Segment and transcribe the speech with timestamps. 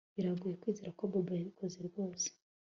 [0.15, 2.27] Biragoye kwizera ko Bobo yabikoze rwose